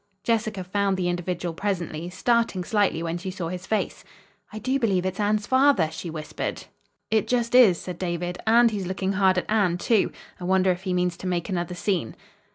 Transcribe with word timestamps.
Jessica 0.23 0.63
found 0.63 0.97
the 0.97 1.07
individual 1.09 1.53
presently, 1.53 2.09
starting 2.09 2.63
slightly 2.63 3.03
when 3.03 3.19
she 3.19 3.29
saw 3.29 3.49
his 3.49 3.67
face. 3.67 4.03
"I 4.51 4.57
do 4.57 4.79
believe 4.79 5.05
it's 5.05 5.19
Anne's 5.19 5.45
father," 5.45 5.91
she 5.91 6.09
whispered. 6.09 6.63
"It 7.11 7.27
just 7.27 7.53
is," 7.53 7.77
said 7.79 7.99
David, 7.99 8.39
"and 8.47 8.71
he's 8.71 8.87
looking 8.87 9.13
hard 9.13 9.37
at 9.37 9.45
Anne, 9.47 9.77
too. 9.77 10.11
I 10.39 10.43
wonder 10.45 10.71
if 10.71 10.85
he 10.85 10.93
means 10.95 11.17
to 11.17 11.27
make 11.27 11.49
another 11.49 11.75
scene." 11.75 12.15